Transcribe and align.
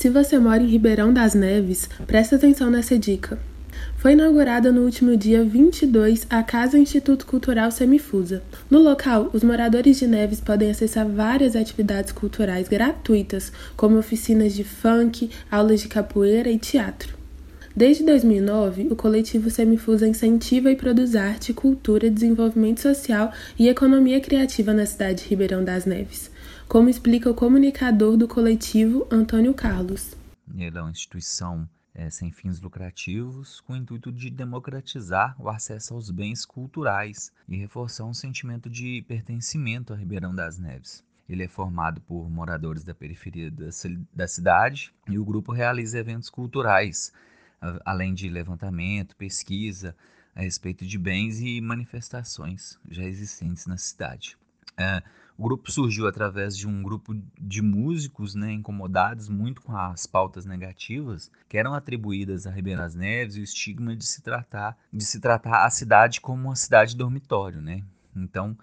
Se 0.00 0.08
você 0.08 0.38
mora 0.38 0.62
em 0.62 0.66
Ribeirão 0.66 1.12
das 1.12 1.34
Neves, 1.34 1.86
presta 2.06 2.36
atenção 2.36 2.70
nessa 2.70 2.98
dica. 2.98 3.38
Foi 3.98 4.12
inaugurada 4.12 4.72
no 4.72 4.80
último 4.80 5.14
dia 5.14 5.44
22 5.44 6.26
a 6.30 6.42
Casa 6.42 6.78
Instituto 6.78 7.26
Cultural 7.26 7.70
Semifusa. 7.70 8.42
No 8.70 8.78
local, 8.78 9.28
os 9.34 9.44
moradores 9.44 9.98
de 9.98 10.06
Neves 10.06 10.40
podem 10.40 10.70
acessar 10.70 11.06
várias 11.06 11.54
atividades 11.54 12.12
culturais 12.12 12.66
gratuitas, 12.66 13.52
como 13.76 13.98
oficinas 13.98 14.54
de 14.54 14.64
funk, 14.64 15.28
aulas 15.50 15.82
de 15.82 15.88
capoeira 15.88 16.48
e 16.48 16.56
teatro. 16.56 17.19
Desde 17.80 18.04
2009, 18.04 18.88
o 18.90 18.94
coletivo 18.94 19.48
Semifusa 19.48 20.06
incentiva 20.06 20.70
e 20.70 20.76
produz 20.76 21.16
arte, 21.16 21.54
cultura, 21.54 22.10
desenvolvimento 22.10 22.78
social 22.78 23.32
e 23.58 23.68
economia 23.68 24.20
criativa 24.20 24.74
na 24.74 24.84
cidade 24.84 25.22
de 25.22 25.30
Ribeirão 25.30 25.64
das 25.64 25.86
Neves, 25.86 26.30
como 26.68 26.90
explica 26.90 27.30
o 27.30 27.34
comunicador 27.34 28.18
do 28.18 28.28
coletivo, 28.28 29.08
Antônio 29.10 29.54
Carlos. 29.54 30.14
Ele 30.54 30.76
é 30.76 30.82
uma 30.82 30.90
instituição 30.90 31.66
é, 31.94 32.10
sem 32.10 32.30
fins 32.30 32.60
lucrativos, 32.60 33.62
com 33.62 33.72
o 33.72 33.76
intuito 33.76 34.12
de 34.12 34.28
democratizar 34.28 35.34
o 35.38 35.48
acesso 35.48 35.94
aos 35.94 36.10
bens 36.10 36.44
culturais 36.44 37.32
e 37.48 37.56
reforçar 37.56 38.04
um 38.04 38.12
sentimento 38.12 38.68
de 38.68 39.02
pertencimento 39.08 39.94
a 39.94 39.96
Ribeirão 39.96 40.34
das 40.34 40.58
Neves. 40.58 41.02
Ele 41.26 41.44
é 41.44 41.48
formado 41.48 41.98
por 42.02 42.28
moradores 42.28 42.84
da 42.84 42.94
periferia 42.94 43.50
da, 43.50 43.70
da 44.14 44.28
cidade 44.28 44.92
e 45.08 45.18
o 45.18 45.24
grupo 45.24 45.50
realiza 45.50 45.98
eventos 45.98 46.28
culturais, 46.28 47.10
além 47.84 48.14
de 48.14 48.28
levantamento, 48.28 49.16
pesquisa 49.16 49.94
a 50.34 50.40
respeito 50.40 50.86
de 50.86 50.98
bens 50.98 51.40
e 51.40 51.60
manifestações 51.60 52.78
já 52.88 53.04
existentes 53.04 53.66
na 53.66 53.76
cidade. 53.76 54.36
É, 54.76 55.02
o 55.36 55.42
grupo 55.42 55.70
surgiu 55.70 56.06
através 56.06 56.56
de 56.56 56.66
um 56.66 56.82
grupo 56.82 57.14
de 57.38 57.62
músicos 57.62 58.34
né, 58.34 58.52
incomodados 58.52 59.28
muito 59.28 59.62
com 59.62 59.76
as 59.76 60.06
pautas 60.06 60.44
negativas 60.44 61.30
que 61.48 61.58
eram 61.58 61.74
atribuídas 61.74 62.46
a 62.46 62.50
Ribeirão 62.50 62.82
das 62.82 62.94
Neves 62.94 63.36
e 63.36 63.40
o 63.40 63.42
estigma 63.42 63.96
de 63.96 64.04
se 64.04 64.22
tratar 64.22 64.76
de 64.92 65.04
se 65.04 65.20
tratar 65.20 65.64
a 65.64 65.70
cidade 65.70 66.20
como 66.20 66.48
uma 66.48 66.56
cidade 66.56 66.96
dormitório, 66.96 67.60
né? 67.60 67.82
Então 68.14 68.56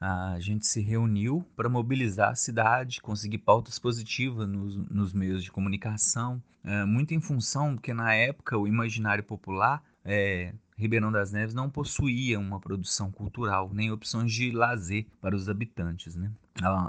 a 0.00 0.36
gente 0.38 0.66
se 0.66 0.80
reuniu 0.80 1.44
para 1.56 1.68
mobilizar 1.68 2.30
a 2.30 2.34
cidade, 2.34 3.00
conseguir 3.00 3.38
pautas 3.38 3.78
positivas 3.78 4.48
nos, 4.48 4.76
nos 4.90 5.12
meios 5.12 5.42
de 5.42 5.50
comunicação, 5.50 6.42
é, 6.62 6.84
muito 6.84 7.14
em 7.14 7.20
função 7.20 7.76
que 7.76 7.94
na 7.94 8.12
época 8.12 8.58
o 8.58 8.66
imaginário 8.66 9.24
popular 9.24 9.82
é, 10.06 10.54
Ribeirão 10.78 11.10
das 11.10 11.32
Neves 11.32 11.54
não 11.54 11.70
possuía 11.70 12.38
uma 12.38 12.60
produção 12.60 13.10
cultural 13.10 13.70
nem 13.72 13.90
opções 13.90 14.32
de 14.32 14.50
lazer 14.50 15.06
para 15.22 15.34
os 15.34 15.48
habitantes. 15.48 16.14
Né? 16.14 16.30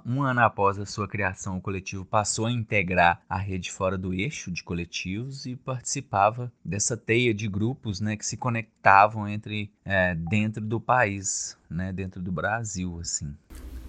Um 0.06 0.22
ano 0.22 0.42
após 0.42 0.78
a 0.78 0.86
sua 0.86 1.08
criação, 1.08 1.58
o 1.58 1.62
coletivo 1.62 2.04
passou 2.04 2.46
a 2.46 2.52
integrar 2.52 3.22
a 3.30 3.38
rede 3.38 3.72
fora 3.72 3.98
do 3.98 4.14
eixo 4.14 4.52
de 4.52 4.62
coletivos 4.62 5.46
e 5.46 5.56
participava 5.56 6.52
dessa 6.64 6.98
teia 6.98 7.34
de 7.34 7.48
grupos 7.48 8.02
né, 8.02 8.18
que 8.18 8.26
se 8.26 8.38
conectavam 8.38 9.28
entre 9.28 9.72
é, 9.86 10.14
dentro 10.16 10.64
do 10.64 10.80
país, 10.80 11.58
né, 11.70 11.94
dentro 11.94 12.22
do 12.22 12.32
Brasil. 12.32 13.00
assim. 13.00 13.34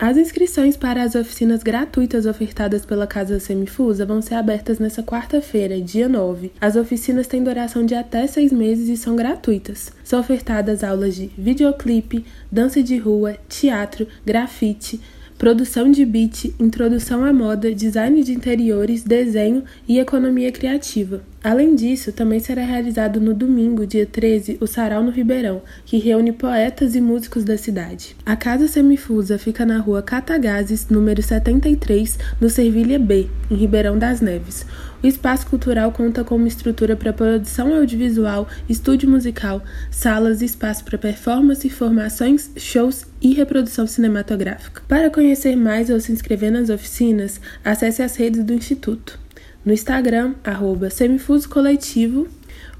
As 0.00 0.16
inscrições 0.16 0.76
para 0.76 1.02
as 1.02 1.16
oficinas 1.16 1.60
gratuitas 1.60 2.24
ofertadas 2.24 2.86
pela 2.86 3.04
Casa 3.04 3.40
Semifusa 3.40 4.06
vão 4.06 4.22
ser 4.22 4.36
abertas 4.36 4.78
nesta 4.78 5.02
quarta-feira, 5.02 5.80
dia 5.80 6.08
9. 6.08 6.52
As 6.60 6.76
oficinas 6.76 7.26
têm 7.26 7.42
duração 7.42 7.84
de 7.84 7.96
até 7.96 8.24
seis 8.28 8.52
meses 8.52 8.88
e 8.88 8.96
são 8.96 9.16
gratuitas. 9.16 9.92
São 10.04 10.20
ofertadas 10.20 10.84
aulas 10.84 11.16
de 11.16 11.32
videoclipe, 11.36 12.24
dança 12.50 12.80
de 12.80 12.96
rua, 12.96 13.36
teatro, 13.48 14.06
grafite, 14.24 15.00
produção 15.36 15.90
de 15.90 16.04
beat, 16.04 16.54
introdução 16.60 17.24
à 17.24 17.32
moda, 17.32 17.74
design 17.74 18.22
de 18.22 18.32
interiores, 18.32 19.02
desenho 19.02 19.64
e 19.88 19.98
economia 19.98 20.52
criativa. 20.52 21.22
Além 21.42 21.76
disso, 21.76 22.10
também 22.10 22.40
será 22.40 22.64
realizado 22.64 23.20
no 23.20 23.32
domingo, 23.32 23.86
dia 23.86 24.04
13, 24.04 24.58
o 24.60 24.66
Sarau 24.66 25.04
no 25.04 25.12
Ribeirão, 25.12 25.62
que 25.86 25.96
reúne 25.96 26.32
poetas 26.32 26.96
e 26.96 27.00
músicos 27.00 27.44
da 27.44 27.56
cidade. 27.56 28.16
A 28.26 28.34
Casa 28.34 28.66
Semifusa 28.66 29.38
fica 29.38 29.64
na 29.64 29.78
rua 29.78 30.02
Catagazes, 30.02 30.88
número 30.88 31.22
73, 31.22 32.18
no 32.40 32.50
Servilha 32.50 32.98
B, 32.98 33.28
em 33.48 33.54
Ribeirão 33.54 33.96
das 33.96 34.20
Neves. 34.20 34.66
O 35.00 35.06
espaço 35.06 35.46
cultural 35.46 35.92
conta 35.92 36.24
com 36.24 36.34
uma 36.34 36.48
estrutura 36.48 36.96
para 36.96 37.12
produção 37.12 37.72
audiovisual, 37.72 38.48
estúdio 38.68 39.08
musical, 39.08 39.62
salas 39.92 40.42
e 40.42 40.44
espaço 40.44 40.84
para 40.84 40.98
performance, 40.98 41.70
formações, 41.70 42.50
shows 42.56 43.06
e 43.22 43.32
reprodução 43.32 43.86
cinematográfica. 43.86 44.82
Para 44.88 45.08
conhecer 45.08 45.54
mais 45.54 45.88
ou 45.88 46.00
se 46.00 46.10
inscrever 46.10 46.50
nas 46.50 46.68
oficinas, 46.68 47.40
acesse 47.64 48.02
as 48.02 48.16
redes 48.16 48.42
do 48.42 48.52
Instituto. 48.52 49.20
No 49.68 49.74
Instagram, 49.74 50.34
arroba 50.42 50.88
Semifuso 50.88 51.46
Coletivo 51.46 52.26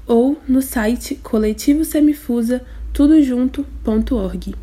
ou 0.07 0.41
no 0.47 0.59
site 0.59 1.19
coletivo-semifusa 1.21 2.63
tudojunto.org. 2.91 4.55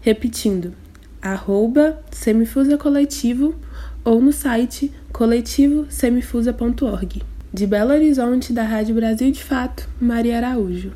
Repetindo, 0.00 0.72
arroba 1.20 1.98
Semifusa 2.12 2.78
Coletivo 2.78 3.56
ou 4.04 4.22
no 4.22 4.32
site 4.32 4.92
coletivo-semifusa.org. 5.12 7.24
De 7.52 7.66
Belo 7.66 7.90
Horizonte, 7.90 8.52
da 8.52 8.62
Rádio 8.62 8.94
Brasil 8.94 9.32
de 9.32 9.42
Fato, 9.42 9.88
Maria 10.00 10.36
Araújo. 10.36 10.92